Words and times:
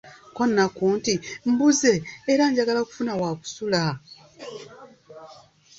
Ko 0.35 0.43
Nakku 0.55 0.85
nti, 0.97 1.13
mbuze 1.49 1.91
era 2.31 2.43
njagala 2.51 2.81
kufuna 2.87 3.13
wa 3.21 3.31
kusula! 3.39 3.83